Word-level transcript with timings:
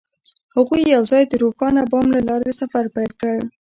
هغوی 0.55 0.81
یوځای 0.95 1.23
د 1.27 1.33
روښانه 1.43 1.81
بام 1.91 2.05
له 2.15 2.21
لارې 2.29 2.51
سفر 2.61 2.85
پیل 2.95 3.11
کړ. 3.21 3.37